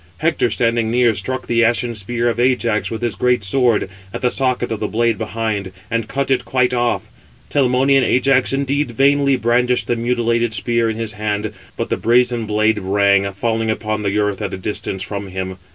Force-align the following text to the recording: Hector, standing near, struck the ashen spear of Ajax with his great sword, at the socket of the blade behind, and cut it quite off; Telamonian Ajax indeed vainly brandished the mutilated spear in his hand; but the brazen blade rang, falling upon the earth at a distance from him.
Hector, 0.17 0.49
standing 0.49 0.89
near, 0.89 1.13
struck 1.13 1.45
the 1.45 1.63
ashen 1.63 1.93
spear 1.93 2.27
of 2.27 2.39
Ajax 2.39 2.89
with 2.89 3.03
his 3.03 3.13
great 3.13 3.43
sword, 3.43 3.87
at 4.11 4.23
the 4.23 4.31
socket 4.31 4.71
of 4.71 4.79
the 4.79 4.87
blade 4.87 5.19
behind, 5.19 5.71
and 5.91 6.07
cut 6.07 6.31
it 6.31 6.43
quite 6.43 6.73
off; 6.73 7.07
Telamonian 7.51 8.03
Ajax 8.03 8.51
indeed 8.51 8.89
vainly 8.93 9.35
brandished 9.35 9.85
the 9.85 9.95
mutilated 9.95 10.55
spear 10.55 10.89
in 10.89 10.97
his 10.97 11.11
hand; 11.11 11.53
but 11.77 11.91
the 11.91 11.97
brazen 11.97 12.47
blade 12.47 12.79
rang, 12.79 13.31
falling 13.31 13.69
upon 13.69 14.01
the 14.01 14.17
earth 14.17 14.41
at 14.41 14.55
a 14.55 14.57
distance 14.57 15.03
from 15.03 15.27
him. 15.27 15.57